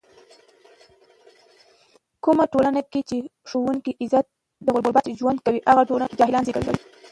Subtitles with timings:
[2.23, 3.17] کومه ټولنه کې چې
[3.49, 3.91] ښوونکی
[4.65, 6.75] د غربت ژوند کوي، هغه ټولنه جاهلان زږوي.